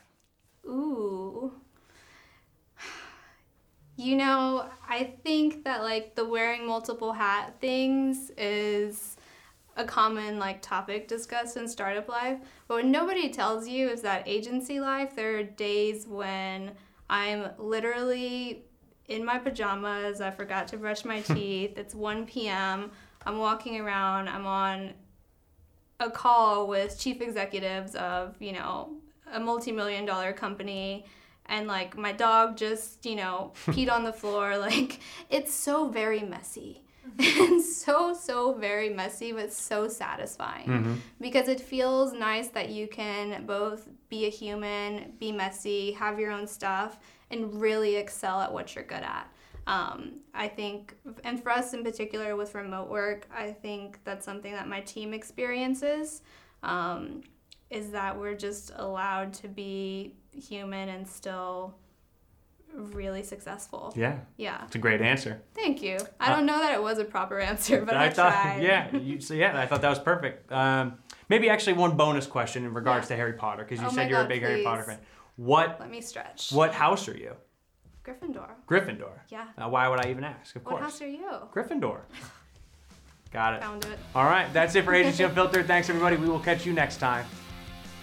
Ooh. 0.66 1.52
You 3.96 4.16
know, 4.16 4.68
I 4.88 5.12
think 5.22 5.64
that 5.64 5.82
like 5.82 6.14
the 6.14 6.25
wearing 6.25 6.66
multiple 6.66 7.12
hat 7.12 7.54
things 7.61 8.30
is 8.37 9.16
a 9.76 9.84
common 9.84 10.38
like 10.38 10.60
topic 10.60 11.08
discussed 11.08 11.56
in 11.56 11.66
startup 11.66 12.08
life. 12.08 12.38
But 12.68 12.74
what 12.74 12.84
nobody 12.84 13.30
tells 13.30 13.68
you 13.68 13.88
is 13.88 14.02
that 14.02 14.26
agency 14.26 14.80
life, 14.80 15.16
there 15.16 15.38
are 15.38 15.42
days 15.42 16.06
when 16.06 16.72
I'm 17.08 17.50
literally 17.58 18.64
in 19.08 19.24
my 19.24 19.38
pajamas, 19.38 20.20
I 20.20 20.30
forgot 20.30 20.68
to 20.68 20.76
brush 20.76 21.04
my 21.04 21.20
teeth, 21.22 21.76
it's 21.76 21.94
1 21.94 22.26
p.m., 22.26 22.90
I'm 23.24 23.38
walking 23.38 23.80
around, 23.80 24.28
I'm 24.28 24.46
on 24.46 24.94
a 26.00 26.10
call 26.10 26.66
with 26.66 26.98
chief 26.98 27.20
executives 27.20 27.94
of, 27.94 28.34
you 28.40 28.52
know, 28.52 28.96
a 29.32 29.38
multi-million 29.38 30.04
dollar 30.04 30.32
company 30.32 31.06
and 31.46 31.66
like 31.66 31.96
my 31.96 32.12
dog 32.12 32.56
just, 32.56 33.04
you 33.06 33.16
know, 33.16 33.52
peed 33.66 33.90
on 33.90 34.04
the 34.04 34.12
floor. 34.12 34.58
Like 34.58 35.00
it's 35.30 35.52
so 35.52 35.88
very 35.88 36.20
messy. 36.20 36.82
and 37.18 37.62
so 37.84 38.14
so 38.14 38.52
very 38.54 38.88
messy 38.88 39.32
but 39.32 39.52
so 39.52 39.88
satisfying 39.88 40.68
because 41.20 41.48
it 41.48 41.60
feels 41.60 42.12
nice 42.12 42.48
that 42.48 42.68
you 42.68 42.86
can 42.86 43.44
both 43.46 43.88
be 44.08 44.26
a 44.26 44.28
human, 44.28 45.12
be 45.18 45.32
messy, 45.32 45.92
have 45.92 46.18
your 46.20 46.30
own 46.30 46.46
stuff 46.46 46.98
and 47.30 47.60
really 47.60 47.96
excel 47.96 48.40
at 48.40 48.52
what 48.52 48.74
you're 48.74 48.84
good 48.84 49.02
at. 49.02 49.26
Um, 49.66 50.20
I 50.34 50.48
think, 50.48 50.94
and 51.24 51.42
for 51.42 51.50
us 51.50 51.72
in 51.72 51.82
particular 51.82 52.36
with 52.36 52.54
remote 52.54 52.90
work, 52.90 53.26
I 53.34 53.52
think 53.52 54.00
that's 54.04 54.24
something 54.24 54.52
that 54.52 54.68
my 54.68 54.80
team 54.80 55.14
experiences 55.14 56.22
um, 56.62 57.22
is 57.70 57.90
that 57.90 58.18
we're 58.18 58.34
just 58.34 58.72
allowed 58.76 59.32
to 59.34 59.48
be 59.48 60.14
human 60.32 60.90
and 60.90 61.08
still 61.08 61.74
really 62.74 63.22
successful. 63.22 63.92
Yeah, 63.96 64.18
Yeah. 64.36 64.64
it's 64.64 64.74
a 64.74 64.78
great 64.78 65.00
answer. 65.00 65.42
Thank 65.54 65.82
you. 65.82 65.98
I 66.20 66.30
don't 66.34 66.46
know 66.46 66.58
that 66.58 66.72
it 66.74 66.82
was 66.82 66.98
a 66.98 67.04
proper 67.04 67.38
answer, 67.40 67.84
but 67.84 67.96
I, 67.96 68.08
thought, 68.10 68.32
tried. 68.32 68.62
yeah, 68.62 68.94
you, 68.96 69.20
so 69.20 69.34
yeah, 69.34 69.58
I 69.60 69.66
thought 69.66 69.82
that 69.82 69.90
was 69.90 69.98
perfect. 69.98 70.50
Um, 70.52 70.94
maybe 71.28 71.48
actually 71.50 71.74
one 71.74 71.96
bonus 71.96 72.26
question 72.26 72.64
in 72.64 72.72
regards 72.74 73.04
Yeah. 73.04 73.16
to 73.16 73.20
Harry 73.20 73.32
Potter 73.34 73.64
because 73.64 73.80
you 73.80 73.86
Oh 73.86 73.90
said 73.90 74.08
you're 74.10 74.20
a 74.20 74.22
God, 74.24 74.28
big 74.28 74.42
Harry 74.42 74.62
Potter 74.62 74.84
fan. 74.84 74.98
What 75.36 75.78
Let 75.80 75.90
me 75.90 76.00
stretch. 76.00 76.50
what 76.52 76.72
house 76.72 77.08
are 77.08 77.16
you? 77.16 77.34
Gryffindor. 78.04 78.48
Gryffindor. 78.68 79.12
Yeah. 79.28 79.46
Uh, 79.56 79.68
why 79.68 79.86
would 79.88 80.04
I 80.04 80.10
even 80.10 80.24
ask? 80.24 80.56
Of 80.56 80.64
course. 80.64 80.74
What 80.74 80.82
house 80.82 81.00
are 81.02 81.06
you? 81.08 81.28
Gryffindor. 81.54 82.00
Got 83.32 83.54
it. 83.54 83.62
Found 83.62 83.84
it. 83.86 83.98
All 84.14 84.24
right, 84.24 84.52
that's 84.52 84.74
it 84.74 84.84
for 84.84 84.92
Agency 84.92 85.22
Unfiltered. 85.24 85.66
Thanks, 85.66 85.88
everybody. 85.88 86.16
We 86.16 86.28
will 86.28 86.40
catch 86.40 86.66
you 86.66 86.72
next 86.72 86.96
time. 86.98 87.24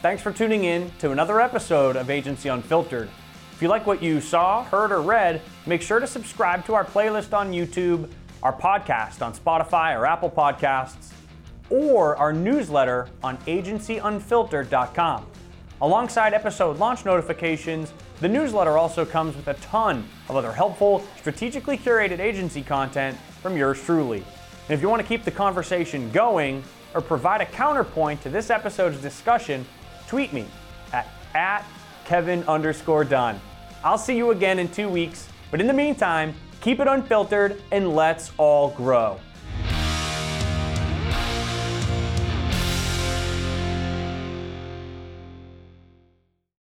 Thanks 0.01 0.21
for 0.23 0.31
tuning 0.31 0.63
in 0.63 0.89
to 0.99 1.11
another 1.11 1.39
episode 1.41 1.97
of 1.97 2.09
Agency 2.09 2.49
Unfiltered. 2.49 3.09
If 3.59 3.63
you 3.63 3.67
like 3.67 3.85
what 3.85 4.01
you 4.01 4.21
saw, 4.21 4.63
heard, 4.63 4.93
or 4.93 5.01
read, 5.01 5.41
make 5.65 5.81
sure 5.81 5.99
to 5.99 6.07
subscribe 6.07 6.65
to 6.67 6.75
our 6.75 6.85
playlist 6.85 7.33
on 7.33 7.51
YouTube, 7.51 8.09
our 8.41 8.53
podcast 8.53 9.21
on 9.21 9.33
Spotify 9.33 9.99
or 9.99 10.05
Apple 10.05 10.29
Podcasts, 10.29 11.11
or 11.69 12.15
our 12.15 12.31
newsletter 12.31 13.09
on 13.21 13.35
agencyunfiltered.com. 13.39 15.27
Alongside 15.81 16.33
episode 16.33 16.77
launch 16.77 17.03
notifications, 17.03 17.91
the 18.21 18.29
newsletter 18.29 18.77
also 18.77 19.05
comes 19.05 19.35
with 19.35 19.49
a 19.49 19.55
ton 19.55 20.07
of 20.29 20.37
other 20.37 20.53
helpful, 20.53 21.05
strategically 21.17 21.77
curated 21.77 22.19
agency 22.19 22.61
content 22.61 23.17
from 23.41 23.57
yours 23.57 23.83
truly. 23.83 24.19
And 24.19 24.69
if 24.69 24.81
you 24.81 24.87
want 24.87 25.01
to 25.01 25.07
keep 25.07 25.25
the 25.25 25.31
conversation 25.31 26.09
going 26.11 26.63
or 26.95 27.01
provide 27.01 27.41
a 27.41 27.45
counterpoint 27.45 28.21
to 28.21 28.29
this 28.29 28.51
episode's 28.51 29.01
discussion, 29.01 29.65
tweet 30.07 30.31
me 30.31 30.45
at, 30.93 31.09
at 31.35 31.65
Kevin 32.05 32.41
underscore 32.45 33.03
Dunn. 33.03 33.41
I'll 33.83 33.97
see 33.97 34.17
you 34.17 34.31
again 34.31 34.59
in 34.59 34.67
two 34.67 34.89
weeks, 34.89 35.29
but 35.51 35.61
in 35.61 35.67
the 35.67 35.73
meantime, 35.73 36.33
keep 36.59 36.79
it 36.79 36.87
unfiltered 36.87 37.61
and 37.71 37.95
let's 37.95 38.31
all 38.37 38.71
grow. 38.71 39.19